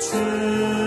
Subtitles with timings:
[0.00, 0.79] 주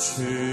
[0.00, 0.49] 주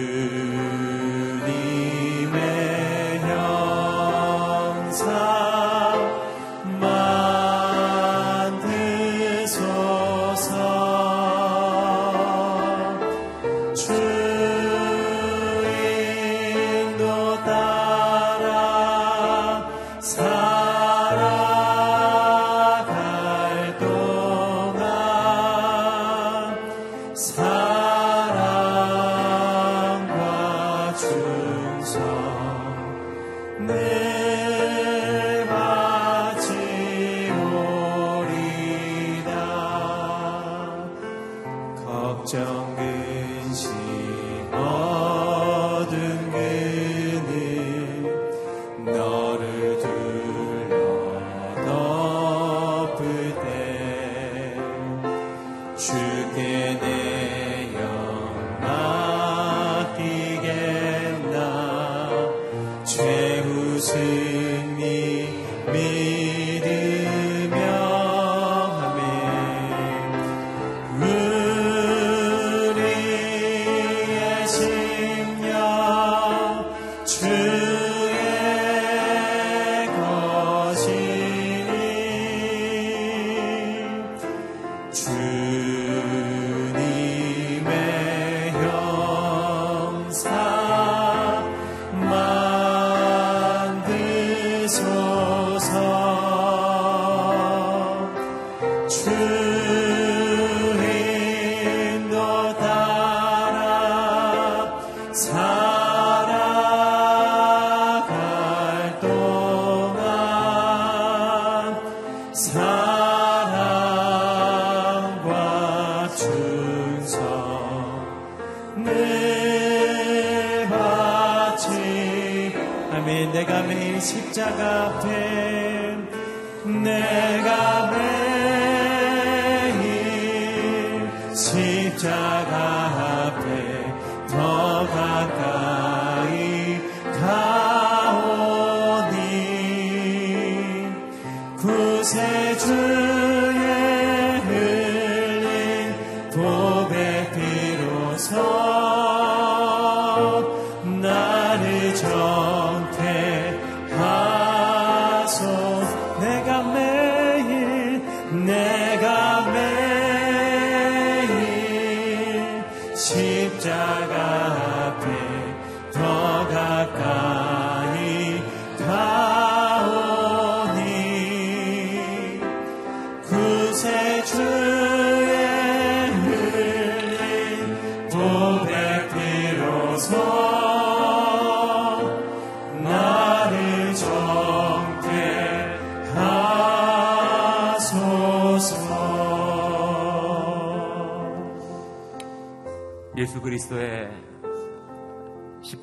[142.07, 143.06] 구세주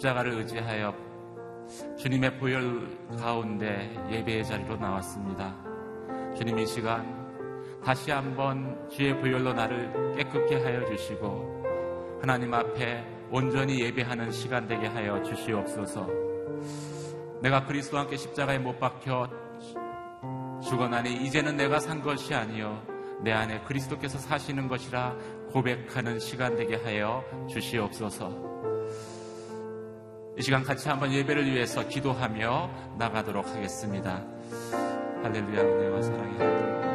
[0.05, 0.95] 십자가를 의지하여
[1.97, 5.55] 주님의 보혈 가운데 예배의 자리로 나왔습니다.
[6.37, 7.25] 주님 이 시간
[7.83, 15.23] 다시 한번 주의 보혈로 나를 깨끗게 하여 주시고 하나님 앞에 온전히 예배하는 시간 되게 하여
[15.23, 16.07] 주시옵소서.
[17.41, 19.29] 내가 그리스도와 함께 십자가에 못 박혀
[20.62, 22.83] 죽어나니 이제는 내가 산 것이 아니요
[23.23, 25.17] 내 안에 그리스도께서 사시는 것이라
[25.50, 28.54] 고백하는 시간 되게 하여 주시옵소서.
[30.37, 34.21] 이 시간 같이 한번 예배를 위해서 기도하며 나가도록 하겠습니다.
[35.23, 36.94] 할렐루야 은혜와 사랑이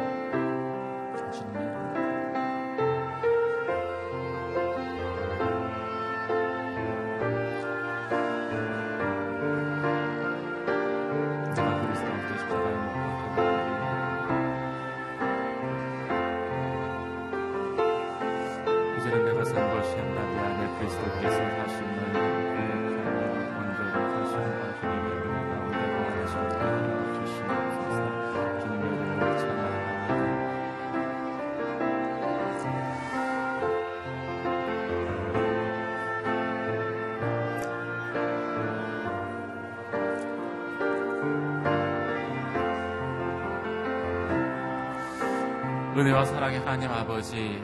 [46.20, 47.62] 은혜와 사랑의 하나님 아버지,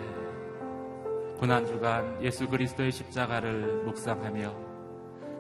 [1.39, 4.55] 고난주간 예수 그리스도의 십자가를 묵상하며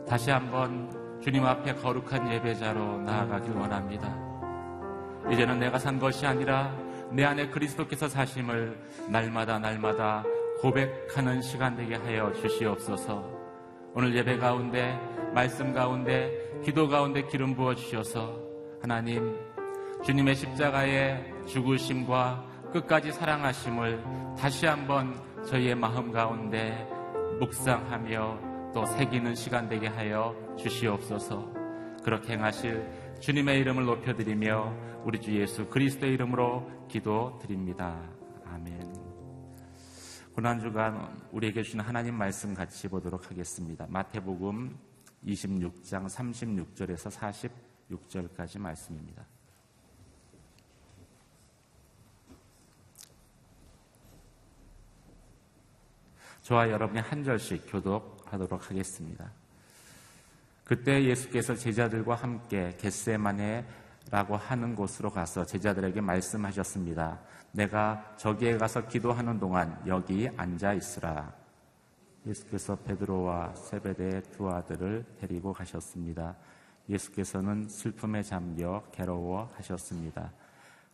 [0.06, 0.90] 다시 한번
[1.22, 4.14] 주님 앞에 거룩한 예배자로 나아가길 원합니다.
[5.30, 6.76] 이제는 내가 산 것이 아니라
[7.10, 8.78] 내 안에 그리스도께서 사심을
[9.08, 10.22] 날마다 날마다
[10.60, 13.24] 고백하는 시간 되게 하여 주시옵소서.
[13.94, 14.98] 오늘 예배 가운데,
[15.32, 18.38] 말씀 가운데, 기도 가운데 기름 부어 주셔서
[18.82, 19.38] 하나님,
[20.04, 24.02] 주님의 십자가의 죽으심과 끝까지 사랑하심을
[24.38, 25.14] 다시 한번
[25.46, 26.86] 저희의 마음 가운데
[27.40, 31.52] 묵상하며 또 새기는 시간 되게 하여 주시옵소서.
[32.02, 38.02] 그렇게 행하실 주님의 이름을 높여드리며 우리 주 예수 그리스도의 이름으로 기도드립니다.
[38.44, 38.80] 아멘.
[40.34, 43.86] 고난 주간 우리에게 주신 하나님 말씀 같이 보도록 하겠습니다.
[43.88, 44.76] 마태복음
[45.24, 47.10] 26장 36절에서
[47.90, 49.26] 46절까지 말씀입니다.
[56.46, 59.28] 저와 여러분이 한 절씩 교독하도록 하겠습니다.
[60.62, 67.19] 그때 예수께서 제자들과 함께 겟세마네라고 하는 곳으로 가서 제자들에게 말씀하셨습니다.
[67.50, 71.34] 내가 저기에 가서 기도하는 동안 여기 앉아 있으라.
[72.25, 76.37] 예수께서 베드로와 세베대의 두 아들을 데리고 가셨습니다.
[76.88, 80.31] 예수께서는 슬픔에 잠겨 괴로워하셨습니다.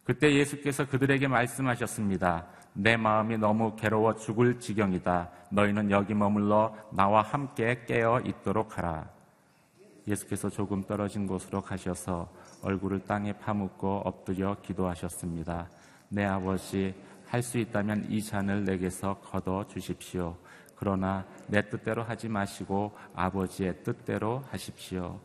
[0.04, 2.46] 그때 예수께서 그들에게 말씀하셨습니다.
[2.74, 5.30] 내 마음이 너무 괴로워 죽을 지경이다.
[5.50, 9.08] 너희는 여기 머물러 나와 함께 깨어 있도록 하라.
[10.08, 15.68] 예수께서 조금 떨어진 곳으로 가셔서 얼굴을 땅에 파묻고 엎드려 기도하셨습니다.
[16.08, 16.94] 내 아버지,
[17.26, 20.36] 할 수 있다면 이 잔을 내게서 걷어 주십시오.
[20.76, 25.20] 그러나 내 뜻대로 하지 마시고 아버지의 뜻대로 하십시오.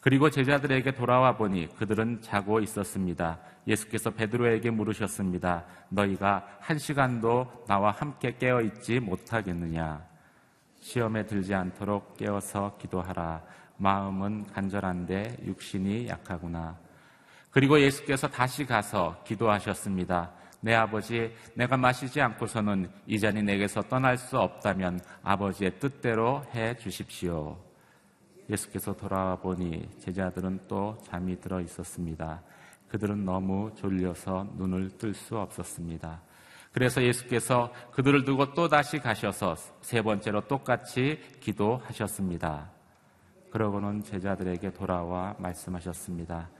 [0.00, 3.38] 그리고 제자들에게 돌아와 보니 그들은 자고 있었습니다.
[3.66, 5.64] 예수께서 베드로에게 물으셨습니다.
[5.88, 10.04] 너희가 한 시간도 나와 함께 깨어 있지 못하겠느냐?
[10.80, 13.42] 시험에 들지 않도록 깨어서 기도하라.
[13.76, 16.76] 마음은 간절한데 육신이 약하구나.
[17.50, 20.32] 그리고 예수께서 다시 가서 기도하셨습니다.
[20.60, 27.58] 내 아버지, 내가 마시지 않고서는 이 잔이 내게서 떠날 수 없다면 아버지의 뜻대로 해 주십시오.
[28.48, 32.42] 예수께서 돌아와 보니 제자들은 또 잠이 들어 있었습니다.
[32.92, 36.20] 그들은 너무 졸려서 눈을 뜰 수 없었습니다.
[36.72, 42.70] 그래서 예수께서 그들을 두고 또 다시 가셔서 세 번째로 똑같이 기도하셨습니다.
[43.50, 46.50] 그러고는 제자들에게 돌아와 말씀하셨습니다.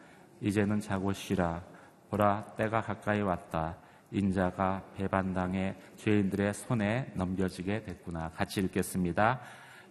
[0.40, 1.62] 이제는 자고 쉬라.
[2.08, 3.76] 보라, 때가 가까이 왔다.
[4.10, 8.30] 인자가 배반당해 죄인들의 손에 넘겨지게 됐구나.
[8.30, 9.38] 같이 읽겠습니다.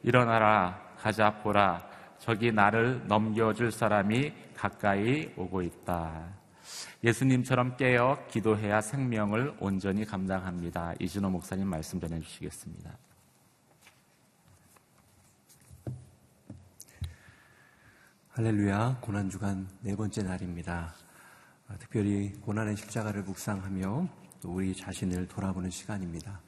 [0.01, 1.87] 일어나라, 가자, 보라.
[2.21, 6.31] 저기 나를 넘겨줄 사람이 가까이 오고 있다.
[7.03, 10.93] 예수님처럼 깨어 기도해야 생명을 온전히 감당합니다.
[10.99, 12.95] 이진호 목사님 말씀 전해주시겠습니다.
[18.29, 20.93] 할렐루야, 고난주간 네 번째 날입니다.
[21.67, 24.07] 아, 특별히 고난의 십자가를 묵상하며
[24.45, 26.39] 우리 자신을 돌아보는 시간입니다.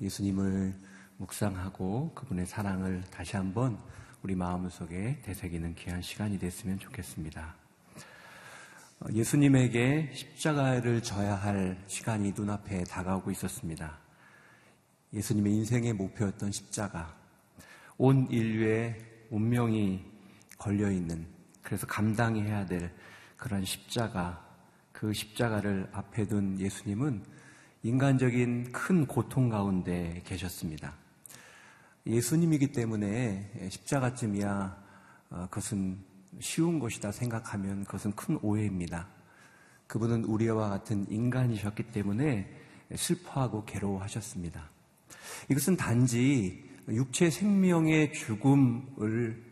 [0.00, 0.72] 예수님을
[1.16, 3.76] 묵상하고 그분의 사랑을 다시 한번
[4.26, 7.54] 우리 마음속에 되새기는 귀한 시간이 됐으면 좋겠습니다.
[8.98, 13.96] 어, 예수님에게 십자가를 져야 할 시간이 눈앞에 다가오고 있었습니다.
[15.12, 17.16] 예수님의 인생의 목표였던 십자가,
[17.98, 18.96] 온 인류의
[19.30, 20.04] 운명이
[20.58, 21.24] 걸려 있는
[21.62, 22.92] 그래서 감당해야 될
[23.36, 24.44] 그런 십자가,
[24.90, 27.22] 그 십자가를 앞에 둔 예수님은
[27.84, 31.05] 인간적인 큰 고통 가운데 계셨습니다.
[32.06, 34.84] 예수님이기 때문에 십자가쯤이야
[35.30, 35.98] 어, 그것은
[36.40, 39.08] 쉬운 것이다 생각하면 그것은 큰 오해입니다.
[39.86, 42.48] 그분은 우리와 같은 인간이셨기 때문에
[42.94, 44.70] 슬퍼하고 괴로워하셨습니다.
[45.48, 49.42] 이것은 단지 육체 생명의 죽음을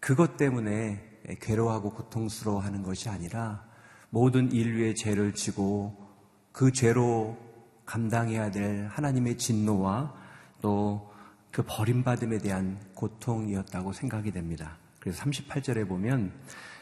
[0.00, 1.02] 그것 때문에
[1.40, 3.64] 괴로워하고 고통스러워하는 것이 아니라
[4.10, 6.06] 모든 인류의 죄를 지고
[6.52, 7.36] 그 죄로
[7.84, 10.14] 감당해야 될 하나님의 진노와
[10.62, 11.12] 또
[11.56, 14.76] 그 버림받음에 대한 고통이었다고 생각이 됩니다.
[15.00, 16.30] 그래서 38절에 보면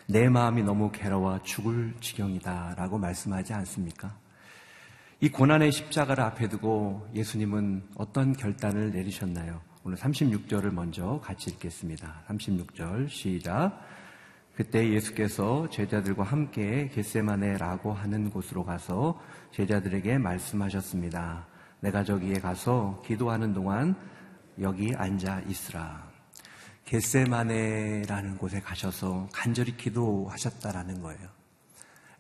[0.09, 4.17] 내 마음이 너무 괴로워 죽을 지경이다 라고 말씀하지 않습니까?
[5.21, 9.61] 이 고난의 십자가를 앞에 두고 예수님은 어떤 결단을 내리셨나요?
[9.85, 12.25] 오늘 36절을 먼저 같이 읽겠습니다.
[12.27, 13.81] 36절 시작.
[14.57, 21.47] 그때 예수께서 제자들과 함께 겟세마네라고 하는 곳으로 가서 제자들에게 말씀하셨습니다.
[21.79, 23.95] 내가 저기에 가서 기도하는 동안
[24.61, 26.13] 여기 앉아 있으라.
[26.85, 31.29] 겟세마네라는 곳에 가셔서 간절히 기도하셨다라는 거예요.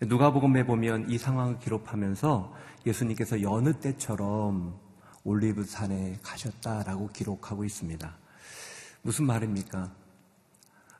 [0.00, 2.54] 누가복음에 보면 이 상황을 기록하면서
[2.86, 4.78] 예수님께서 여느 때처럼
[5.22, 8.16] 올리브 산에 가셨다라고 기록하고 있습니다.
[9.02, 9.92] 무슨 말입니까?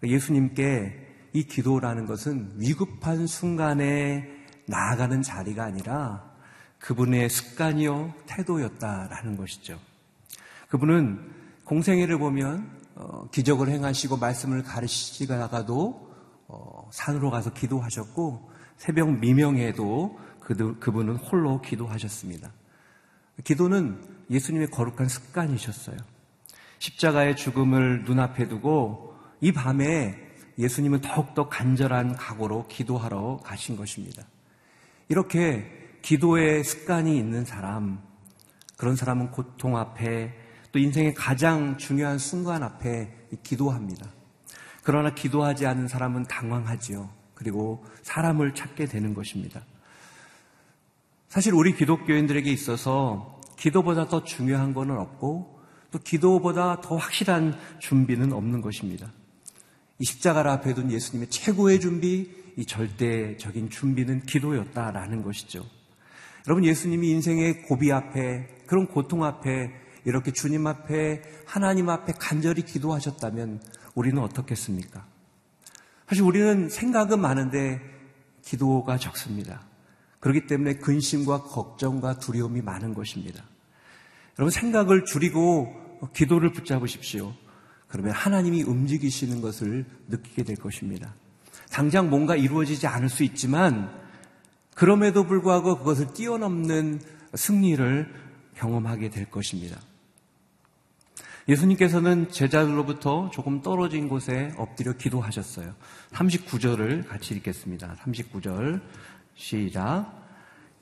[0.03, 4.29] 예수님께 이 기도라는 것은 위급한 순간에
[4.67, 6.33] 나아가는 자리가 아니라
[6.79, 9.79] 그분의 습관이요 태도였다라는 것이죠.
[10.75, 11.21] 그분은
[11.67, 16.13] 공생애를 보면 어, 기적을 행하시고 말씀을 가르치시다가도
[16.49, 22.51] 어, 산으로 가서 기도하셨고 새벽 미명에도 그, 그분은 홀로 기도하셨습니다.
[23.45, 25.97] 기도는 예수님의 거룩한 습관이셨어요.
[26.81, 30.19] 십자가의 죽음을 눈앞에 두고 이 밤에
[30.59, 34.25] 예수님은 더욱더 간절한 각오로 기도하러 가신 것입니다.
[35.09, 35.71] 이렇게
[36.03, 38.03] 기도의 습관이 있는 사람,
[38.77, 40.43] 그런 사람은 고통 앞에
[40.75, 43.09] 또 인생의 가장 중요한 순간 앞에
[43.45, 44.09] 기도합니다.
[44.83, 47.09] 그러나 기도하지 않은 사람은 당황하지요.
[47.35, 49.65] 그리고 사람을 찾게 되는 것입니다.
[51.29, 55.61] 사실 우리 기독교인들에게 있어서 기도보다 더 중요한 것은 없고
[55.93, 59.13] 또 기도보다 더 확실한 준비는 없는 것입니다.
[60.01, 65.65] 이 십자가를 앞에 둔 예수님의 최고의 준비, 이 절대적인 준비는 기도였다라는 것이죠.
[66.49, 73.61] 여러분, 예수님이 인생의 고비 앞에, 그런 고통 앞에, 이렇게 주님 앞에, 하나님 앞에 간절히 기도하셨다면
[73.95, 75.07] 우리는 어떻겠습니까?
[76.09, 77.81] 사실 우리는 생각은 많은데
[78.43, 79.63] 기도가 적습니다.
[80.21, 83.43] 그렇기 때문에 근심과 걱정과 두려움이 많은 것입니다.
[84.39, 85.75] 여러분, 생각을 줄이고
[86.15, 87.33] 기도를 붙잡으십시오.
[87.89, 91.15] 그러면 하나님이 움직이시는 것을 느끼게 될 것입니다.
[91.71, 93.91] 당장 뭔가 이루어지지 않을 수 있지만
[94.75, 97.01] 그럼에도 불구하고 그것을 뛰어넘는
[97.35, 98.13] 승리를
[98.57, 99.79] 경험하게 될 것입니다.
[101.49, 105.75] 예수님께서는 제자들로부터 조금 떨어진 곳에 엎드려 기도하셨어요.
[106.13, 107.97] 39절을 같이 읽겠습니다.
[108.03, 108.81] 39절
[109.35, 110.25] 시작.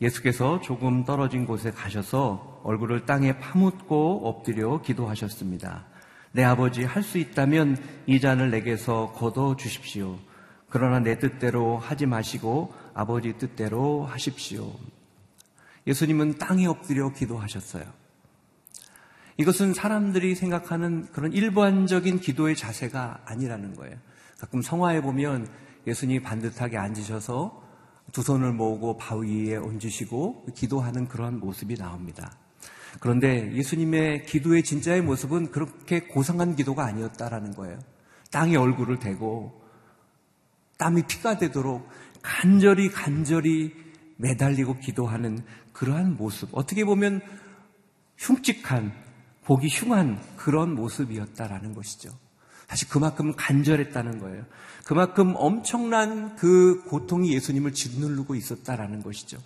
[0.00, 5.87] 예수께서 조금 떨어진 곳에 가셔서 얼굴을 땅에 파묻고 엎드려 기도하셨습니다.
[6.33, 7.76] 내 아버지 할 수 있다면
[8.07, 10.19] 이 잔을 내게서 거둬 주십시오.
[10.69, 14.73] 그러나 내 뜻대로 하지 마시고 아버지 뜻대로 하십시오.
[15.87, 18.01] 예수님은 땅에 엎드려 기도하셨어요.
[19.42, 23.96] 이것은 사람들이 생각하는 그런 일반적인 기도의 자세가 아니라는 거예요.
[24.38, 25.49] 가끔 성화에 보면
[25.84, 27.61] 예수님이 반듯하게 앉으셔서
[28.12, 32.37] 두 손을 모으고 바위에 얹으시고 기도하는 그러한 모습이 나옵니다.
[33.00, 37.80] 그런데 예수님의 기도의 진짜의 모습은 그렇게 고상한 기도가 아니었다라는 거예요.
[38.30, 39.61] 땅에 얼굴을 대고
[40.78, 41.88] 땀이 피가 되도록
[42.22, 43.75] 간절히 간절히
[44.18, 45.40] 매달리고 기도하는
[45.72, 46.50] 그러한 모습.
[46.52, 47.20] 어떻게 보면
[48.18, 49.01] 흉측한,
[49.44, 52.11] 보기 흉한 그런 모습이었다라는 것이죠.
[52.68, 54.44] 사실 그만큼 간절했다는 거예요.
[54.84, 59.38] 그만큼 엄청난 그 고통이 예수님을 짓누르고 있었다라는 것이죠.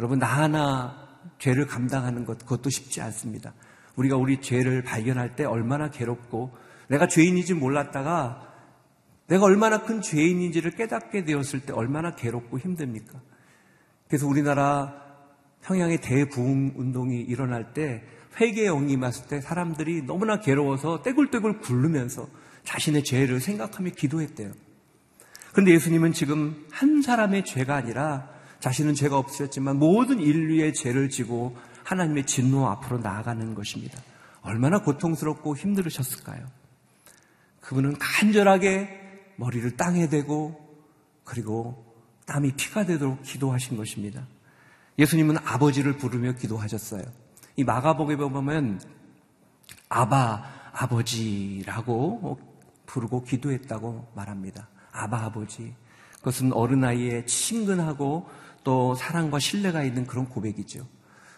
[0.00, 1.06] 여러분, 나 하나
[1.38, 3.52] 죄를 감당하는 것, 그것도 쉽지 않습니다.
[3.96, 6.56] 우리가 우리 죄를 발견할 때 얼마나 괴롭고
[6.88, 8.54] 내가 죄인인지 몰랐다가
[9.26, 13.20] 내가 얼마나 큰 죄인인지를 깨닫게 되었을 때 얼마나 괴롭고 힘듭니까?
[14.06, 14.94] 그래서 우리나라
[15.62, 18.04] 평양의 대부흥 운동이 일어날 때
[18.38, 22.28] 회개의 영이 임했을 때 사람들이 너무나 괴로워서 떼굴떼굴 굴르면서
[22.64, 24.52] 자신의 죄를 생각하며 기도했대요.
[25.52, 28.28] 그런데 예수님은 지금 한 사람의 죄가 아니라
[28.60, 33.98] 자신은 죄가 없으셨지만 모든 인류의 죄를 지고 하나님의 진노 앞으로 나아가는 것입니다.
[34.42, 36.46] 얼마나 고통스럽고 힘들으셨을까요?
[37.60, 38.88] 그분은 간절하게
[39.36, 40.60] 머리를 땅에 대고
[41.24, 41.84] 그리고
[42.26, 44.26] 땀이 피가 되도록 기도하신 것입니다.
[44.98, 47.02] 예수님은 아버지를 부르며 기도하셨어요.
[47.56, 48.80] 이 마가복에 보면
[49.88, 52.38] 아바 아버지라고
[52.84, 54.68] 부르고 기도했다고 말합니다.
[54.92, 55.74] 아바 아버지.
[56.18, 58.28] 그것은 어른아이의 친근하고
[58.62, 60.86] 또 사랑과 신뢰가 있는 그런 고백이죠.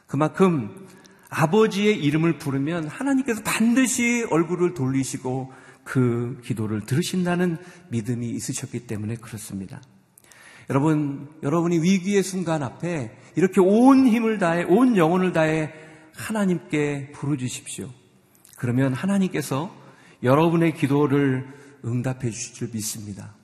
[0.06, 0.86] 그만큼
[1.30, 5.52] 아버지의 이름을 부르면 하나님께서 반드시 얼굴을 돌리시고
[5.84, 7.58] 그 기도를 들으신다는
[7.90, 9.80] 믿음이 있으셨기 때문에 그렇습니다.
[10.70, 15.72] 여러분, 여러분이 위기의 순간 앞에 이렇게 온 힘을 다해, 온 영혼을 다해
[16.18, 17.88] 하나님께 부르주십시오.
[18.56, 19.74] 그러면 하나님께서
[20.22, 21.46] 여러분의 기도를
[21.84, 23.34] 응답해 주실 줄 믿습니다.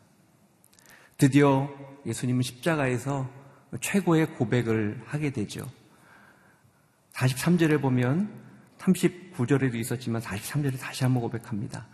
[1.17, 1.71] 드디어
[2.05, 3.31] 예수님은 십자가에서
[3.81, 5.65] 최고의 고백을 하게 되죠.
[7.13, 8.29] 43절에 보면
[8.79, 11.87] 39절에도 있었지만 43절에 다시 한번 고백합니다.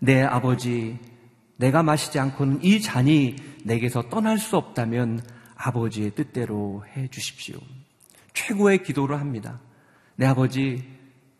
[0.00, 0.98] 내 아버지,
[1.56, 5.22] 내가 마시지 않고는 이 잔이 내게서 떠날 수 없다면
[5.54, 7.58] 아버지의 뜻대로 해 주십시오.
[8.34, 9.60] 최고의 기도를 합니다.
[10.16, 10.84] 내 아버지,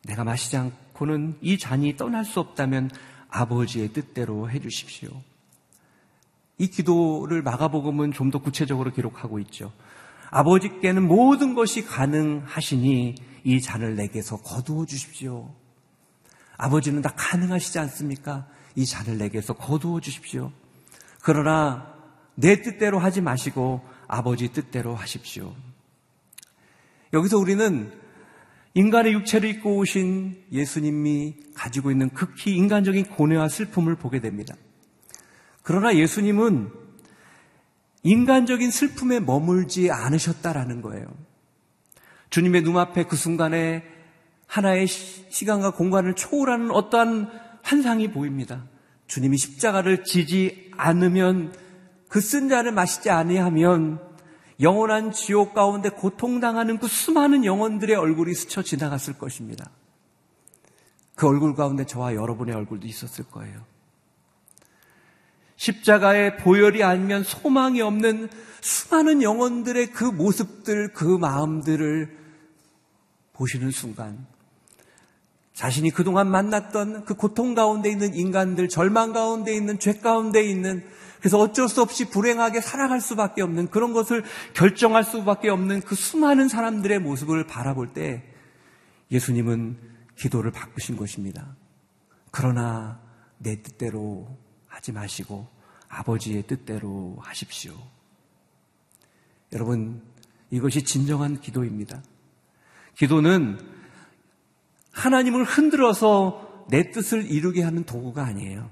[0.04, 2.90] 내가 마시지 않고는 이 잔이 떠날 수 없다면
[3.28, 5.10] 아버지의 뜻대로 해 주십시오.
[6.58, 9.72] 이 기도를 마가복음은 좀 더 구체적으로 기록하고 있죠.
[10.30, 13.14] 아버지께는 모든 것이 가능하시니
[13.44, 15.54] 이 잔을 내게서 거두어 주십시오.
[16.56, 18.46] 아버지는 다 가능하시지 않습니까?
[18.74, 20.52] 이 잔을 내게서 거두어 주십시오.
[21.22, 21.94] 그러나
[22.34, 25.54] 내 뜻대로 하지 마시고 아버지 뜻대로 하십시오.
[27.12, 27.92] 여기서 우리는
[28.74, 34.56] 인간의 육체를 입고 오신 예수님이 가지고 있는 극히 인간적인 고뇌와 슬픔을 보게 됩니다.
[35.62, 36.70] 그러나 예수님은
[38.02, 41.06] 인간적인 슬픔에 머물지 않으셨다라는 거예요.
[42.30, 43.84] 주님의 눈앞에 그 순간에
[44.46, 47.30] 하나의 시간과 공간을 초월하는 어떠한
[47.62, 48.64] 환상이 보입니다.
[49.06, 51.54] 주님이 십자가를 지지 않으면
[52.08, 54.00] 그쓴 잔을 마시지 아니하면
[54.60, 59.70] 영원한 지옥 가운데 고통당하는 그 수많은 영혼들의 얼굴이 스쳐 지나갔을 것입니다.
[61.14, 63.64] 그 얼굴 가운데 저와 여러분의 얼굴도 있었을 거예요.
[65.56, 68.28] 십자가의 보혈이 아니면 소망이 없는
[68.60, 72.18] 수많은 영혼들의 그 모습들, 그 마음들을
[73.34, 74.26] 보시는 순간
[75.52, 80.84] 자신이 그동안 만났던 그 고통 가운데 있는 인간들, 절망 가운데 있는 죄 가운데 있는
[81.24, 86.48] 그래서 어쩔 수 없이 불행하게 살아갈 수밖에 없는 그런 것을 결정할 수밖에 없는 그 수많은
[86.48, 88.22] 사람들의 모습을 바라볼 때
[89.10, 89.78] 예수님은
[90.16, 91.56] 기도를 바꾸신 것입니다.
[92.30, 93.00] 그러나
[93.38, 95.48] 내 뜻대로 하지 마시고
[95.88, 97.72] 아버지의 뜻대로 하십시오.
[99.54, 100.02] 여러분,
[100.50, 102.02] 이것이 진정한 기도입니다.
[102.98, 103.58] 기도는
[104.92, 108.68] 하나님을 흔들어서 내 뜻을 이루게 하는 도구가 아니에요.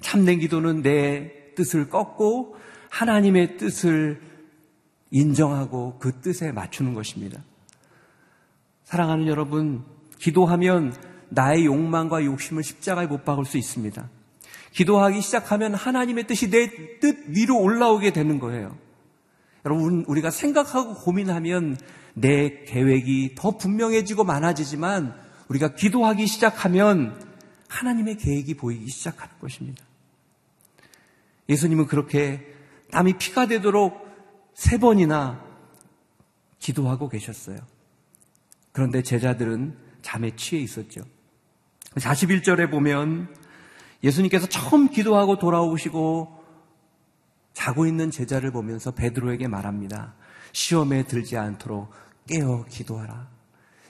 [0.00, 2.54] 참된 기도는 내 뜻을 꺾고
[2.88, 4.20] 하나님의 뜻을
[5.10, 7.42] 인정하고 그 뜻에 맞추는 것입니다.
[8.84, 9.84] 사랑하는 여러분,
[10.18, 10.94] 기도하면
[11.30, 14.08] 나의 욕망과 욕심을 십자가에 못 박을 수 있습니다.
[14.72, 16.68] 기도하기 시작하면 하나님의 뜻이 내
[17.00, 18.76] 뜻 위로 올라오게 되는 거예요.
[19.64, 21.76] 여러분, 우리가 생각하고 고민하면
[22.14, 25.14] 내 계획이 더 분명해지고 많아지지만
[25.48, 27.20] 우리가 기도하기 시작하면
[27.68, 29.87] 하나님의 계획이 보이기 시작하는 것입니다.
[31.48, 32.46] 예수님은 그렇게
[32.90, 34.06] 땀이 피가 되도록
[34.54, 35.44] 세 번이나
[36.58, 37.58] 기도하고 계셨어요.
[38.72, 41.02] 그런데 제자들은 잠에 취해 있었죠.
[41.96, 43.34] 41절에 보면
[44.02, 46.38] 예수님께서 처음 기도하고 돌아오시고
[47.52, 50.14] 자고 있는 제자를 보면서 베드로에게 말합니다.
[50.52, 51.90] 시험에 들지 않도록
[52.28, 53.28] 깨어 기도하라.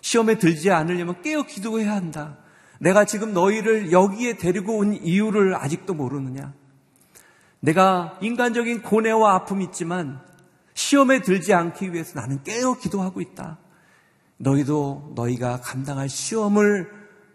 [0.00, 2.38] 시험에 들지 않으려면 깨어 기도해야 한다.
[2.80, 6.54] 내가 지금 너희를 여기에 데리고 온 이유를 아직도 모르느냐?
[7.60, 10.20] 내가 인간적인 고뇌와 아픔이 있지만
[10.74, 13.58] 시험에 들지 않기 위해서 나는 깨어 기도하고 있다.
[14.36, 16.90] 너희도 너희가 감당할 시험을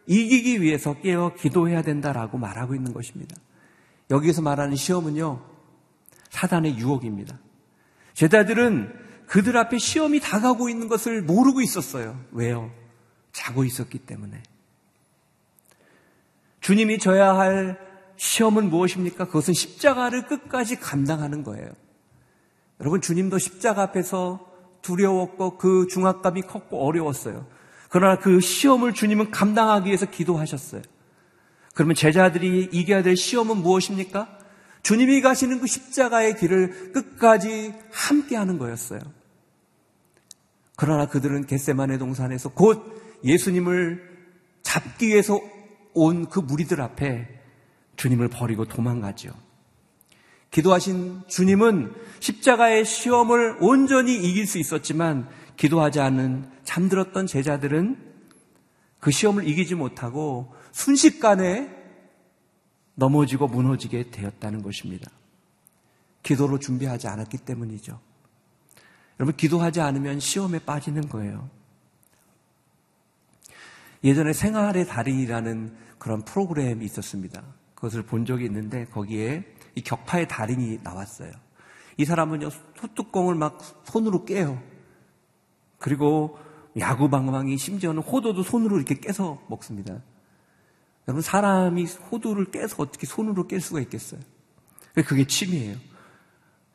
[0.06, 3.36] 이기기 위해서 깨어 기도해야 된다라고 말하고 있는 것입니다.
[4.10, 5.44] 여기에서 말하는 시험은요,
[6.30, 7.38] 사단의 유혹입니다.
[8.14, 8.94] 제자들은
[9.28, 12.20] 그들 앞에 시험이 다가오고 있는 것을 모르고 있었어요.
[12.32, 12.72] 왜요?
[13.32, 14.42] 자고 있었기 때문에.
[16.62, 17.78] 주님이 져야 할
[18.18, 19.26] 시험은 무엇입니까?
[19.26, 21.70] 그것은 십자가를 끝까지 감당하는 거예요.
[22.80, 24.48] 여러분, 주님도 십자가 앞에서
[24.82, 27.48] 두려웠고 그 중압감이 컸고 어려웠어요.
[27.90, 30.82] 그러나 그 시험을 주님은 감당하기 위해서 기도하셨어요.
[31.74, 34.40] 그러면 제자들이 이겨야 될 시험은 무엇입니까?
[34.84, 39.00] 주님이 가시는 그 십자가의 길을 끝까지 함께 하는 거였어요.
[40.76, 44.12] 그러나 그들은 겟세만의 동산에서 곧 예수님을
[44.64, 45.40] 잡기 위해서
[45.94, 47.43] 온 그 무리들 앞에
[47.96, 49.34] 주님을 버리고 도망가죠.
[50.52, 55.28] 기도하신 주님은 십자가의 시험을 온전히 이길 수 있었지만
[55.58, 57.98] 기도하지 않은 잠들었던 제자들은
[59.00, 61.70] 그 시험을 이기지 못하고 순식간에
[62.96, 65.10] 넘어지고 무너지게 되었다는 것입니다.
[66.22, 68.00] 기도로 준비하지 않았기 때문이죠.
[69.20, 71.50] 여러분, 기도하지 않으면 시험에 빠지는 거예요.
[74.04, 77.44] 예전에 생활의 달인이라는 그런 프로그램이 있었습니다.
[77.84, 79.44] 그것을 본 적이 있는데 거기에
[79.76, 81.32] 이 격파의 달인이 나왔어요.
[81.98, 84.64] 이 사람은요, 소뚜껑을 막 손으로 깨요.
[85.80, 86.38] 그리고
[86.80, 90.02] 야구 방망이 심지어는 호도도 손으로 이렇게 깨서 먹습니다.
[91.10, 94.22] 여러분, 사람이 호두를 깨서 어떻게 손으로 깰 수가 있겠어요?
[95.06, 95.76] 그게 취미예요.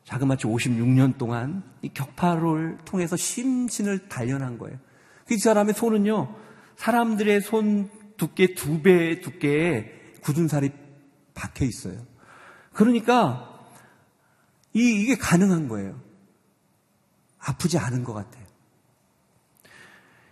[0.03, 4.77] 자그마치 56년 동안 이 격파를 통해서 심신을 단련한 거예요.
[5.25, 6.35] 그 사람의 손은요,
[6.75, 10.69] 사람들의 손 두께 두 배 두께의 굳은 살이
[11.39, 12.05] 박혀 있어요.
[12.73, 13.57] 그러니까
[14.73, 15.99] 이, 이게 가능한 거예요.
[17.39, 18.45] 아프지 않은 것 같아요.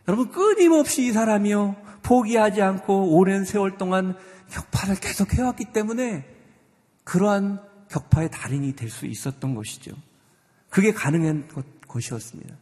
[0.08, 4.18] 여러분 끊임없이 이 사람이요 포기하지 않고 오랜 세월 동안
[4.50, 6.26] 격파를 계속 해왔기 때문에
[7.04, 9.92] 그러한 격파의 달인이 될 수 있었던 것이죠.
[10.70, 12.54] 그게 가능한 것, 것이었습니다.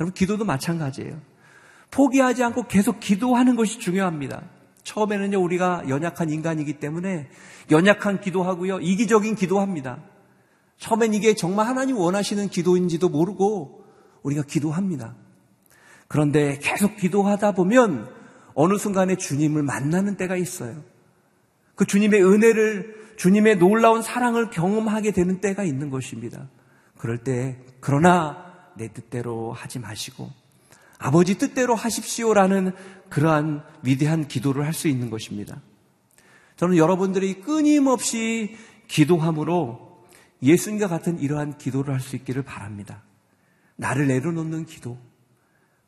[0.00, 1.20] 여러분 기도도 마찬가지예요.
[1.90, 4.42] 포기하지 않고 계속 기도하는 것이 중요합니다.
[4.88, 7.28] 처음에는요, 우리가 연약한 인간이기 때문에
[7.70, 10.02] 연약한 기도하고요, 이기적인 기도합니다.
[10.78, 13.84] 처음엔 이게 정말 하나님 원하시는 기도인지도 모르고
[14.22, 15.14] 우리가 기도합니다.
[16.06, 18.08] 그런데 계속 기도하다 보면
[18.54, 20.82] 어느 순간에 주님을 만나는 때가 있어요.
[21.74, 26.48] 그 주님의 은혜를, 주님의 놀라운 사랑을 경험하게 되는 때가 있는 것입니다.
[26.96, 28.42] 그럴 때, 그러나
[28.76, 30.30] 내 뜻대로 하지 마시고
[30.98, 32.72] 아버지 뜻대로 하십시오라는
[33.08, 35.62] 그러한 위대한 기도를 할 수 있는 것입니다.
[36.56, 38.56] 저는 여러분들이 끊임없이
[38.88, 40.04] 기도함으로
[40.42, 43.02] 예수님과 같은 이러한 기도를 할 수 있기를 바랍니다.
[43.76, 44.98] 나를 내려놓는 기도,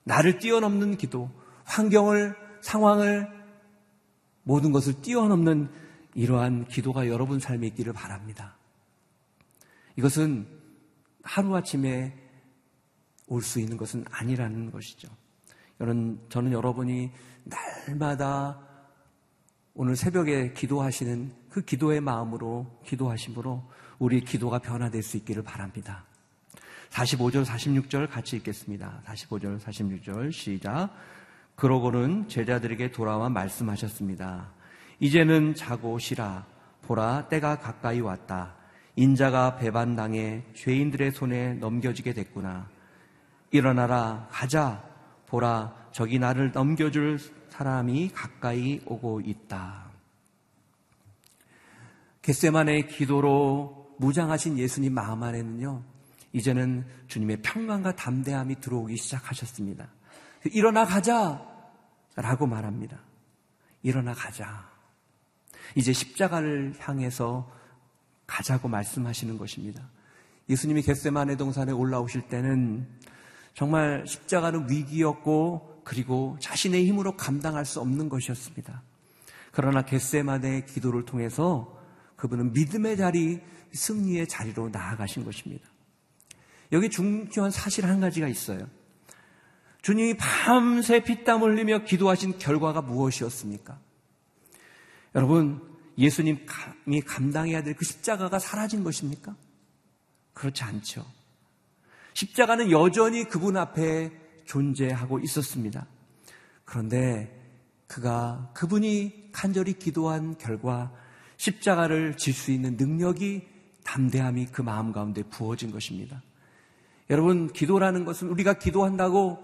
[0.05, 1.31] 나를 뛰어넘는 기도,
[1.64, 3.29] 환경을, 상황을,
[4.44, 5.68] 모든 것을 뛰어넘는
[6.14, 8.57] 이러한 기도가 여러분 삶에 있기를 바랍니다.
[9.96, 10.46] 이것은
[11.23, 12.14] 하루아침에
[13.31, 15.09] 올 수 있는 것은 아니라는 것이죠.
[15.81, 17.11] 여러분, 저는 여러분이
[17.45, 18.61] 날마다
[19.73, 23.62] 오늘 새벽에 기도하시는 그 기도의 마음으로 기도하심으로
[23.99, 26.05] 우리 기도가 변화될 수 있기를 바랍니다.
[26.90, 29.03] 45절, 46절 같이 읽겠습니다.
[29.07, 30.90] 45절, 46절 시작.
[31.55, 34.53] 그러고는 제자들에게 돌아와 말씀하셨습니다.
[34.99, 36.47] 이제는 자고 쉬라.
[36.83, 38.57] 보라, 때가 가까이 왔다.
[38.97, 42.69] 인자가 배반당해 죄인들의 손에 넘겨지게 됐구나.
[43.51, 44.83] 일어나라 가자
[45.27, 47.19] 보라 저기 나를 넘겨줄
[47.51, 49.91] 사람이 가까이 오고 있다.
[52.23, 55.83] 겟세만의 기도로 무장하신 예수님 마음 안에는요.
[56.33, 59.89] 이제는 주님의 평강과 담대함이 들어오기 시작하셨습니다.
[60.53, 61.47] 일어나 가자
[62.15, 62.99] 라고 말합니다.
[63.83, 64.71] 일어나 가자.
[65.75, 67.51] 이제 십자가를 향해서
[68.27, 69.89] 가자고 말씀하시는 것입니다.
[70.49, 72.89] 예수님이 겟세만의 동산에 올라오실 때는
[73.55, 78.83] 정말 십자가는 위기였고 그리고 자신의 힘으로 감당할 수 없는 것이었습니다.
[79.53, 81.77] 그러나 겟세만의 기도를 통해서
[82.17, 83.41] 그분은 믿음의 자리,
[83.73, 85.69] 승리의 자리로 나아가신 것입니다.
[86.73, 88.69] 여기 중요한 사실 한 가지가 있어요.
[89.83, 93.79] 주님이 밤새 피땀 흘리며 기도하신 결과가 무엇이었습니까?
[95.15, 95.61] 여러분,
[95.99, 99.35] 예수님이 감당해야 될 그 십자가가 사라진 것입니까?
[100.35, 101.05] 그렇지 않죠.
[102.14, 104.12] 십자가는 여전히 그분 앞에
[104.44, 105.87] 존재하고 있었습니다.
[106.64, 107.37] 그런데
[107.87, 110.92] 그가 그분이 간절히 기도한 결과
[111.37, 113.49] 십자가를 질 수 있는 능력이
[113.85, 116.23] 담대함이 그 마음 가운데 부어진 것입니다.
[117.09, 119.38] 여러분, 기도라는 것은 우리가 기도한다고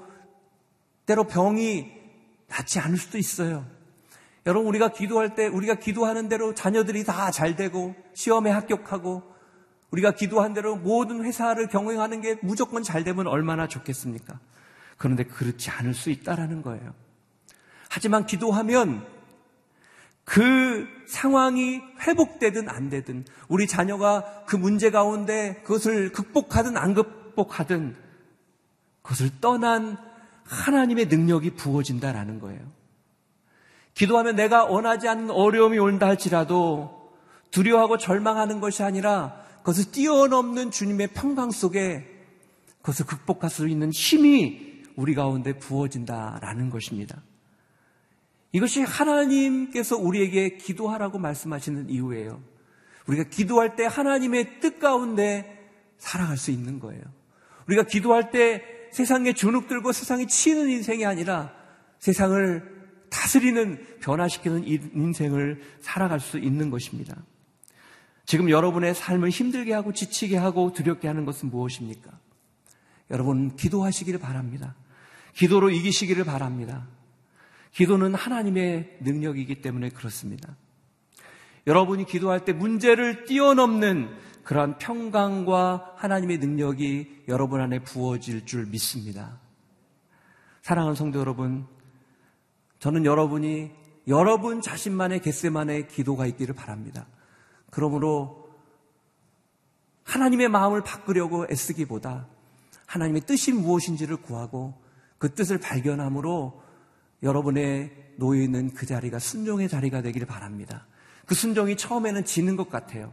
[1.07, 1.90] 때로 병이
[2.48, 3.66] 낫지 않을 수도 있어요.
[4.44, 9.22] 여러분, 우리가 기도할 때, 우리가 기도하는 대로 자녀들이 다 잘 되고, 시험에 합격하고,
[9.90, 14.38] 우리가 기도한 대로 모든 회사를 경영하는 게 무조건 잘 되면 얼마나 좋겠습니까?
[14.96, 16.94] 그런데 그렇지 않을 수 있다라는 거예요.
[17.88, 19.07] 하지만 기도하면
[20.25, 27.96] 그 상황이 회복되든 안 되든 우리 자녀가 그 문제 가운데 그것을 극복하든 안 극복하든
[29.03, 29.96] 그것을 떠난
[30.44, 32.61] 하나님의 능력이 부어진다라는 거예요.
[33.94, 37.12] 기도하면 내가 원하지 않는 어려움이 온다 할지라도
[37.51, 42.07] 두려워하고 절망하는 것이 아니라 그것을 뛰어넘는 주님의 평강 속에
[42.83, 47.20] 그것을 극복할 수 있는 힘이 우리 가운데 부어진다라는 것입니다.
[48.52, 52.40] 이것이 하나님께서 우리에게 기도하라고 말씀하시는 이유예요.
[53.09, 57.02] 우리가 기도할 때 하나님의 뜻 가운데 살아갈 수 있는 거예요.
[57.66, 61.52] 우리가 기도할 때 세상에 주눅 들고 세상에 치이는 인생이 아니라
[61.98, 67.16] 세상을 다스리는 변화시키는 인생을 살아갈 수 있는 것입니다.
[68.27, 72.11] 지금 여러분의 삶을 힘들게 하고 지치게 하고 두렵게 하는 것은 무엇입니까?
[73.11, 74.75] 여러분 기도하시기를 바랍니다.
[75.33, 76.89] 기도로 이기시기를 바랍니다.
[77.73, 80.57] 기도는 하나님의 능력이기 때문에 그렇습니다.
[81.67, 84.09] 여러분이 기도할 때 문제를 뛰어넘는
[84.45, 89.41] 그러한 평강과 하나님의 능력이 여러분 안에 부어질 줄 믿습니다.
[90.62, 91.67] 사랑하는 성도 여러분,
[92.79, 93.71] 저는 여러분이
[94.09, 97.07] 여러분 자신만의 겟세만의 기도가 있기를 바랍니다.
[97.70, 98.50] 그러므로
[100.05, 102.29] 하나님의 마음을 바꾸려고 애쓰기보다
[102.87, 104.74] 하나님의 뜻이 무엇인지를 구하고
[105.18, 106.62] 그 뜻을 발견함으로
[107.22, 110.87] 여러분의 놓여 있는 그 자리가 순종의 자리가 되기를 바랍니다.
[111.26, 113.12] 그 순종이 처음에는 지는 것 같아요.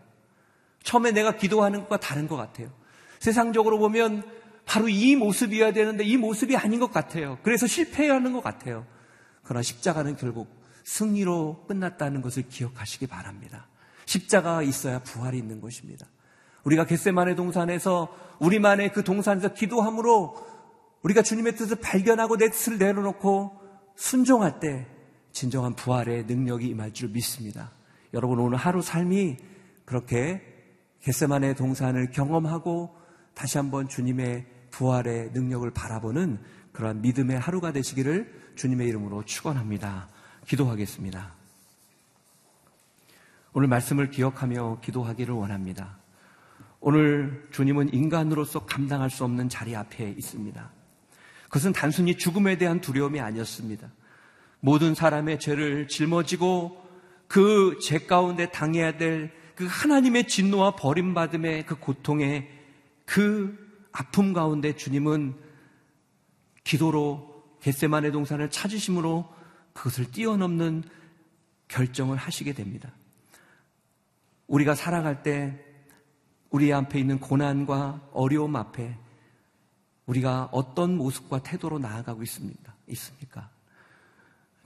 [0.83, 2.69] 처음에 내가 기도하는 것과 다른 것 같아요.
[3.19, 4.23] 세상적으로 보면
[4.65, 7.39] 바로 이 모습이어야 되는데 이 모습이 아닌 것 같아요.
[7.41, 8.85] 그래서 실패하는 것 같아요.
[9.43, 10.47] 그러나 십자가는 결국
[10.83, 13.67] 승리로 끝났다는 것을 기억하시기 바랍니다.
[14.05, 16.07] 십자가가 있어야 부활이 있는 것입니다.
[16.63, 20.35] 우리가 겟세만의 동산에서 우리만의 그 동산에서 기도함으로
[21.03, 23.59] 우리가 주님의 뜻을 발견하고 내 뜻을 내려놓고
[23.95, 24.87] 순종할 때
[25.31, 27.71] 진정한 부활의 능력이 임할 줄 믿습니다.
[28.13, 29.37] 여러분 오늘 하루 삶이
[29.85, 30.41] 그렇게
[31.01, 32.95] 겟세만의 동산을 경험하고
[33.33, 36.39] 다시 한번 주님의 부활의 능력을 바라보는
[36.71, 40.09] 그러한 믿음의 하루가 되시기를 주님의 이름으로 축원합니다.
[40.47, 41.42] 기도하겠습니다.
[43.53, 45.97] 오늘 말씀을 기억하며 기도하기를 원합니다.
[46.79, 50.71] 오늘 주님은 인간으로서 감당할 수 없는 자리 앞에 있습니다.
[51.45, 53.89] 그것은 단순히 죽음에 대한 두려움이 아니었습니다.
[54.59, 56.81] 모든 사람의 죄를 짊어지고
[57.27, 62.49] 그 죄 가운데 당해야 될 그 하나님의 진노와 버림받음의 그 고통의
[63.05, 65.35] 그 아픔 가운데 주님은
[66.63, 69.31] 기도로 겟세만의 동산을 찾으심으로
[69.73, 70.83] 그것을 뛰어넘는
[71.67, 72.91] 결정을 하시게 됩니다.
[74.53, 75.59] 우리가 살아갈 때
[76.51, 78.95] 우리 앞에 있는 고난과 어려움 앞에
[80.05, 82.75] 우리가 어떤 모습과 태도로 나아가고 있습니까?
[82.89, 83.49] 있습니까?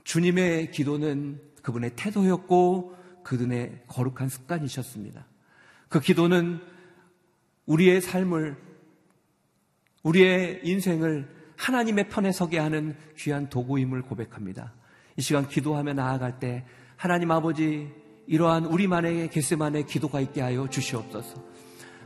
[0.04, 5.24] 주님의 기도는 그분의 태도였고 그분의 거룩한 습관이셨습니다.
[5.88, 6.60] 그 기도는
[7.64, 8.58] 우리의 삶을
[10.02, 14.74] 우리의 인생을 하나님의 편에 서게 하는 귀한 도구임을 고백합니다.
[15.16, 17.90] 이 시간 기도하며 나아갈 때 하나님 아버지
[18.28, 21.42] 이러한 우리만의 겟세만의 기도가 있게 하여 주시옵소서.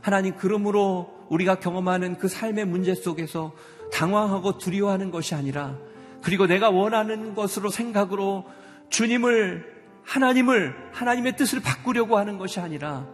[0.01, 3.53] 하나님 그러므로 우리가 경험하는 그 삶의 문제 속에서
[3.91, 5.77] 당황하고 두려워하는 것이 아니라
[6.21, 8.45] 그리고 내가 원하는 것으로 생각으로
[8.89, 9.65] 주님을
[10.03, 13.07] 하나님을 하나님의 뜻을 바꾸려고 하는 것이 아니라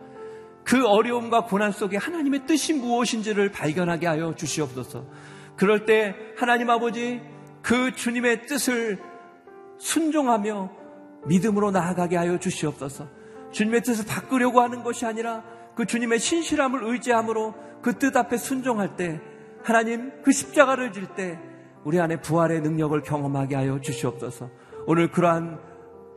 [0.63, 5.06] 그 어려움과 고난 속에 하나님의 뜻이 무엇인지를 발견하게 하여 주시옵소서.
[5.56, 7.22] 그럴 때 하나님 아버지
[7.62, 9.00] 그 주님의 뜻을
[9.80, 10.79] 순종하며
[11.27, 13.08] 믿음으로 나아가게 하여 주시옵소서.
[13.51, 15.43] 주님의 뜻을 바꾸려고 하는 것이 아니라
[15.75, 19.19] 그 주님의 신실함을 의지함으로 그 뜻 앞에 순종할 때
[19.63, 21.39] 하나님 그 십자가를 질 때
[21.86, 24.49] 우리 안에 부활의 능력을 경험하게 하여 주시옵소서.
[24.86, 25.60] 오늘 그러한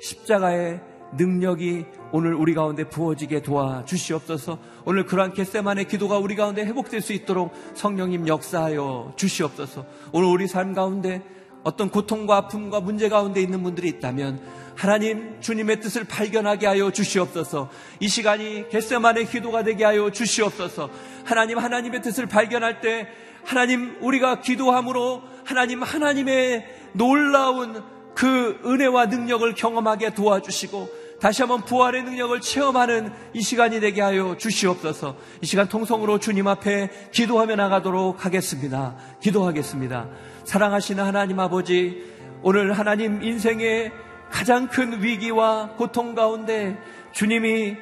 [0.00, 0.80] 십자가의
[1.16, 4.58] 능력이 오늘 우리 가운데 부어지게 도와 주시옵소서.
[4.86, 9.84] 오늘 그러한 겟세만의 기도가 우리 가운데 회복될 수 있도록 성령님 역사하여 주시옵소서.
[10.12, 11.22] 오늘 우리 삶 가운데
[11.62, 14.40] 어떤 고통과 아픔과 문제 가운데 있는 분들이 있다면
[14.76, 17.70] 하나님 주님의 뜻을 발견하게 하여 주시옵소서.
[18.00, 20.90] 이 시간이 겟세만의 기도가 되게 하여 주시옵소서.
[21.24, 23.08] 하나님 하나님의 뜻을 발견할 때
[23.44, 27.82] 하나님 우리가 기도함으로 하나님 하나님의 놀라운
[28.14, 35.16] 그 은혜와 능력을 경험하게 도와주시고 다시 한번 부활의 능력을 체험하는 이 시간이 되게 하여 주시옵소서.
[35.40, 38.96] 이 시간 통성으로 주님 앞에 기도하며 나가도록 하겠습니다.
[39.20, 40.08] 기도하겠습니다.
[40.44, 42.04] 사랑하시는 하나님 아버지,
[42.42, 43.92] 오늘 하나님 인생의
[44.32, 46.76] 가장 큰 위기와 고통 가운데
[47.12, 47.76] 주님이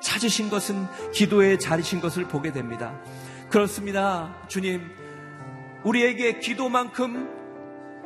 [0.00, 2.94] 찾으신 것은 기도의 자리신 것을 보게 됩니다.
[3.48, 4.36] 그렇습니다.
[4.46, 4.82] 주님,
[5.82, 7.28] 우리에게 기도만큼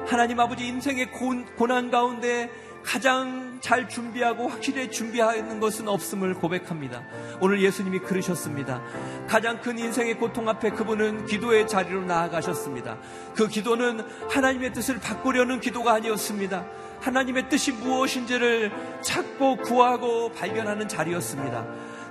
[0.06, 1.10] 하나님 아버지 인생의
[1.56, 2.48] 고난 가운데
[2.82, 7.02] 가장 잘 준비하고 확실히 준비하는 것은 없음을 고백합니다.
[7.40, 8.82] 오늘 예수님이 그러셨습니다.
[9.28, 12.96] 가장 큰 인생의 고통 앞에 그분은 기도의 자리로 나아가셨습니다.
[13.34, 16.64] 그 기도는 하나님의 뜻을 바꾸려는 기도가 아니었습니다.
[17.00, 18.70] 하나님의 뜻이 무엇인지를
[19.02, 21.66] 찾고 구하고 발견하는 자리였습니다.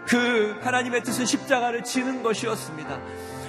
[0.07, 2.99] 그 하나님의 뜻은 십자가를 지는 것이었습니다.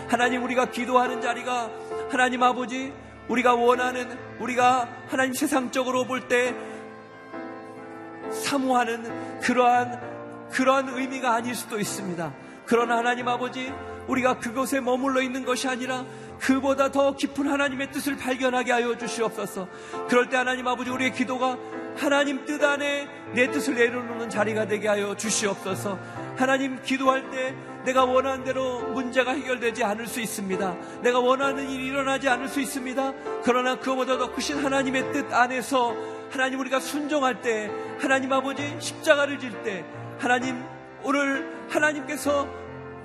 [0.08, 1.70] 하나님 우리가 기도하는 자리가
[2.10, 2.92] 하나님 아버지
[3.28, 6.54] 우리가 원하는 우리가 하나님 세상적으로 볼 때
[8.30, 12.32] 사모하는 그러한 그러한 의미가 아닐 수도 있습니다.
[12.66, 13.72] 그러나 하나님 아버지
[14.08, 16.04] 우리가 그곳에 머물러 있는 것이 아니라
[16.40, 19.68] 그보다 더 깊은 하나님의 뜻을 발견하게 하여 주시옵소서.
[20.08, 21.58] 그럴 때 하나님 아버지 우리의 기도가
[21.96, 25.98] 하나님 뜻 안에 내 뜻을 내려놓는 자리가 되게 하여 주시옵소서.
[26.36, 30.76] 하나님 기도할 때 내가 원하는 대로 문제가 해결되지 않을 수 있습니다.
[31.02, 33.12] 내가 원하는 일이 일어나지 않을 수 있습니다.
[33.44, 35.94] 그러나 그보다 더 크신 하나님의 뜻 안에서
[36.30, 39.84] 하나님 우리가 순종할 때 하나님 아버지 십자가를 질 때
[40.18, 40.62] 하나님
[41.02, 42.46] 오늘 하나님께서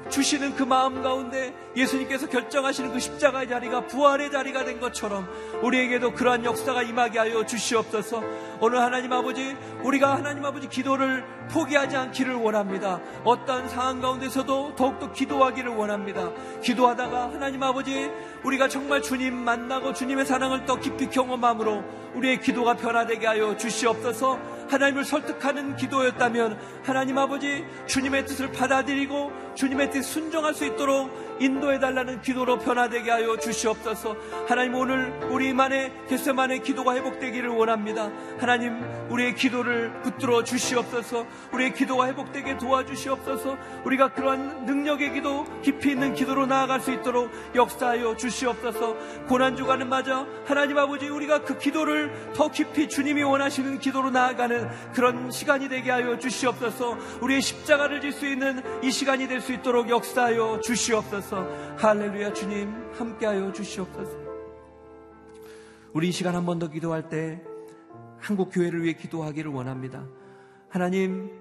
[0.10, 5.28] 주시는 그 마음 가운데 예수님께서 결정하시는 그 십자가의 자리가 부활의 자리가 된 것처럼
[5.62, 8.24] 우리에게도 그러한 역사가 임하게 하여 주시옵소서.
[8.62, 13.02] 오늘 하나님 아버지 우리가 하나님 아버지 기도를 포기하지 않기를 원합니다.
[13.24, 16.32] 어떠한 상황 가운데서도 더욱더 기도하기를 원합니다.
[16.62, 18.10] 기도하다가 하나님 아버지
[18.44, 21.84] 우리가 정말 주님 만나고 주님의 사랑을 더 깊이 경험함으로
[22.16, 24.55] 우리의 기도가 변화되게 하여 주시옵소서.
[24.70, 32.22] 하나님을 설득하는 기도였다면 하나님 아버지 주님의 뜻을 받아들이고 주님의 뜻 순종할 수 있도록 인도해 달라는
[32.22, 34.16] 기도로 변화되게 하여 주시옵소서.
[34.48, 38.10] 하나님 오늘 우리만의 개세만의 기도가 회복되기를 원합니다.
[38.40, 41.26] 하나님 우리의 기도를 붙들어 주시옵소서.
[41.54, 43.58] 우리의 기도가 회복되게 도와주시옵소서.
[43.84, 48.96] 우리가 그러한 능력의 기도 깊이 있는 기도로 나아갈 수 있도록 역사하여 주시옵소서.
[49.28, 55.30] 고난 주간은 맞아 하나님 아버지 우리가 그 기도를 더 깊이 주님이 원하시는 기도로 나아가는 그런
[55.32, 56.98] 시간이 되게 하여 주시옵소서.
[57.22, 61.25] 우리의 십자가를 질 수 있는 이 시간이 될 수 있도록 역사하여 주시옵소서.
[61.34, 64.12] 할렐루야 주님 함께하여 주시옵소서.
[65.94, 67.42] 우리 이 시간 한 번 더 기도할 때
[68.20, 70.06] 한국 교회를 위해 기도하기를 원합니다.
[70.70, 71.32] 하나님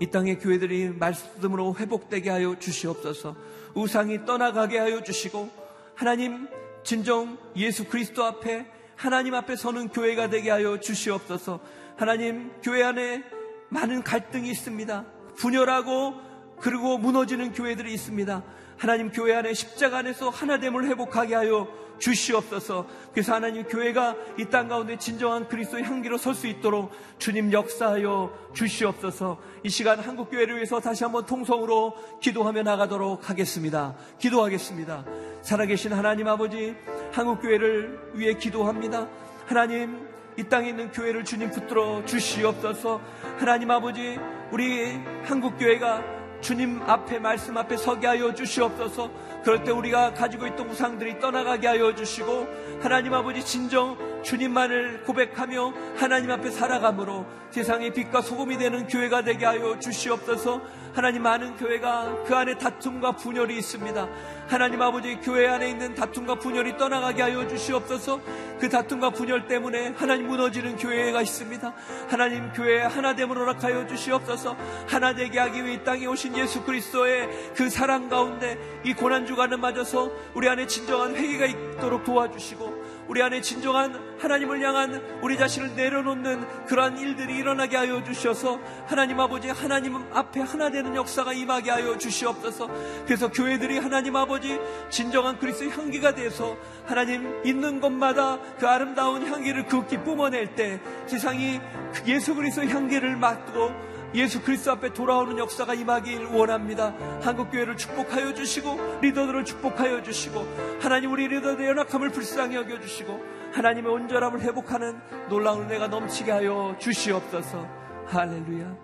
[0.00, 3.36] 이 땅의 교회들이 말씀으로 회복되게 하여 주시옵소서.
[3.74, 5.50] 우상이 떠나가게 하여 주시고
[5.94, 6.48] 하나님
[6.82, 11.60] 진정 예수 그리스도 앞에 하나님 앞에 서는 교회가 되게 하여 주시옵소서.
[11.96, 13.24] 하나님 교회 안에
[13.68, 15.04] 많은 갈등이 있습니다.
[15.36, 16.14] 분열하고
[16.60, 18.42] 그리고 무너지는 교회들이 있습니다.
[18.78, 22.86] 하나님 교회 안에 십자가 안에서 하나됨을 회복하게 하여 주시옵소서.
[23.12, 29.38] 그래서 하나님 교회가 이 땅 가운데 진정한 그리스도의 향기로 설 수 있도록 주님 역사하여 주시옵소서.
[29.62, 33.94] 이 시간 한국 교회를 위해서 다시 한번 통성으로 기도하며 나가도록 하겠습니다.
[34.18, 35.06] 기도하겠습니다.
[35.40, 36.74] 살아계신 하나님 아버지
[37.12, 39.08] 한국 교회를 위해 기도합니다.
[39.46, 43.00] 하나님 이 땅에 있는 교회를 주님 붙들어 주시옵소서.
[43.38, 44.18] 하나님 아버지
[44.52, 46.15] 우리 한국 교회가
[46.46, 49.10] 주님 앞에 말씀 앞에 서게 하여 주시옵소서.
[49.42, 52.46] 그럴 때 우리가 가지고 있던 우상들이 떠나가게 하여 주시고
[52.80, 59.78] 하나님 아버지 진정 주님만을 고백하며 하나님 앞에 살아감으로 세상의 빛과 소금이 되는 교회가 되게 하여
[59.78, 60.60] 주시옵소서.
[60.92, 64.08] 하나님 많은 교회가 그 안에 다툼과 분열이 있습니다.
[64.48, 68.20] 하나님 아버지 교회 안에 있는 다툼과 분열이 떠나가게 하여 주시옵소서.
[68.58, 71.72] 그 다툼과 분열 때문에 하나님 무너지는 교회가 있습니다.
[72.08, 74.56] 하나님 교회 하나됨으로 허락하여 주시옵소서.
[74.88, 80.10] 하나되게 하기 위해 이 땅에 오신 예수 그리스도의 그 사랑 가운데 이 고난 주간을 맞아서
[80.34, 82.75] 우리 안에 진정한 회개가 있도록 도와주시고
[83.08, 89.48] 우리 안에 진정한 하나님을 향한 우리 자신을 내려놓는 그러한 일들이 일어나게 하여 주셔서 하나님 아버지
[89.48, 92.68] 하나님 앞에 하나 되는 역사가 임하게 하여 주시옵소서.
[93.04, 94.58] 그래서 교회들이 하나님 아버지
[94.90, 101.60] 진정한 그리스도의 향기가 돼서 하나님 있는 곳마다 그 아름다운 향기를 극히 뿜어낼 때 세상이
[101.94, 106.94] 그 예수 그리스도의 향기를 맡고 예수 그리스도 앞에 돌아오는 역사가 임하길 원합니다.
[107.20, 110.40] 한국 교회를 축복하여 주시고 리더들을 축복하여 주시고
[110.80, 113.20] 하나님 우리 리더들의 연약함을 불쌍히 여겨 주시고
[113.52, 114.98] 하나님의 온전함을 회복하는
[115.28, 117.68] 놀라운 은혜가 넘치게 하여 주시옵소서.
[118.06, 118.76] 할렐루야.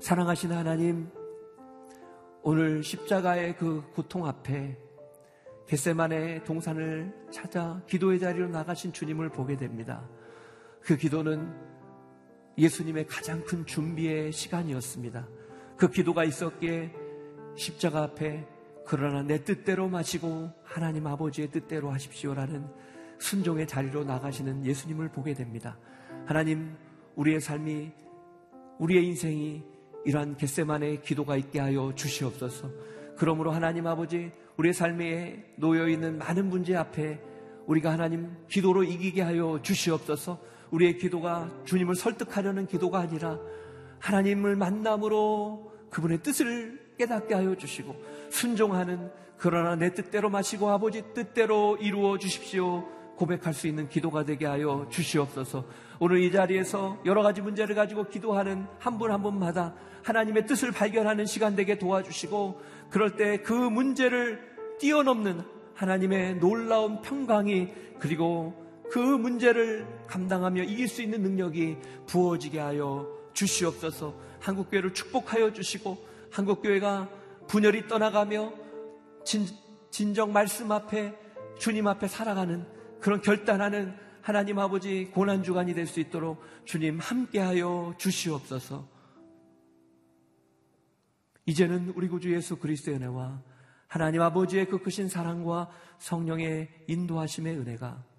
[0.00, 1.10] 사랑하신 하나님,
[2.42, 4.76] 오늘 십자가의 그 고통 앞에
[5.68, 10.02] 겟세만의 동산을 찾아 기도의 자리로 나가신 주님을 보게 됩니다.
[10.80, 11.69] 그 기도는
[12.60, 15.26] 예수님의 가장 큰 준비의 시간이었습니다.
[15.78, 16.92] 그 기도가 있었기에
[17.56, 18.46] 십자가 앞에
[18.84, 22.66] 그러나 내 뜻대로 마시고 하나님 아버지의 뜻대로 하십시오라는
[23.18, 25.78] 순종의 자리로 나가시는 예수님을 보게 됩니다.
[26.26, 26.76] 하나님,
[27.16, 27.92] 우리의 삶이,
[28.78, 29.64] 우리의 인생이
[30.04, 32.70] 이러한 겟세만의 기도가 있게 하여 주시옵소서.
[33.16, 37.20] 그러므로 하나님 아버지, 우리의 삶에 놓여 있는 많은 문제 앞에
[37.66, 40.40] 우리가 하나님 기도로 이기게 하여 주시옵소서.
[40.70, 43.38] 우리의 기도가 주님을 설득하려는 기도가 아니라
[43.98, 47.94] 하나님을 만남으로 그분의 뜻을 깨닫게 하여 주시고
[48.30, 52.86] 순종하는 그러나 내 뜻대로 마시고 아버지 뜻대로 이루어 주십시오.
[53.16, 55.64] 고백할 수 있는 기도가 되게 하여 주시옵소서.
[55.98, 61.54] 오늘 이 자리에서 여러 가지 문제를 가지고 기도하는 한 분한 분마다 하나님의 뜻을 발견하는 시간
[61.54, 62.60] 되게 도와주시고
[62.90, 64.40] 그럴 때 그 문제를
[64.78, 65.42] 뛰어넘는
[65.74, 67.68] 하나님의 놀라운 평강이
[67.98, 68.54] 그리고
[68.90, 74.14] 그 문제를 감당하며 이길 수 있는 능력이 부어지게 하여 주시옵소서.
[74.40, 77.08] 한국교회를 축복하여 주시고 한국교회가
[77.46, 78.52] 분열이 떠나가며
[79.24, 79.46] 진,
[79.90, 81.14] 진정 말씀 앞에
[81.58, 82.66] 주님 앞에 살아가는
[83.00, 88.88] 그런 결단하는 하나님 아버지 고난주간이 될 수 있도록 주님 함께하여 주시옵소서.
[91.46, 93.42] 이제는 우리 구주 예수 그리스도의 은혜와
[93.86, 98.09] 하나님 아버지의 그 크신 사랑과 성령의 인도하심의 은혜가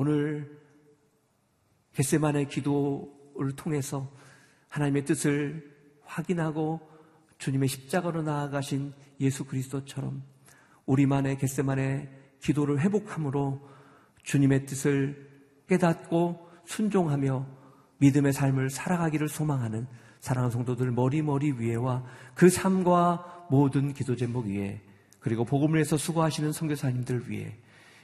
[0.00, 0.48] 오늘
[1.94, 4.08] 겟세만의 기도를 통해서
[4.68, 5.74] 하나님의 뜻을
[6.04, 6.80] 확인하고
[7.38, 10.22] 주님의 십자가로 나아가신 예수 그리스도처럼
[10.86, 12.08] 우리만의 겟세만의
[12.40, 13.68] 기도를 회복함으로
[14.22, 15.28] 주님의 뜻을
[15.68, 17.48] 깨닫고 순종하며
[17.98, 19.88] 믿음의 삶을 살아가기를 소망하는
[20.20, 22.04] 사랑하는 성도들 머리머리 위에와
[22.36, 24.80] 그 삶과 모든 기도 제목 위에
[25.18, 27.58] 그리고 복음을 위해서 수고하시는 선교사님들 위해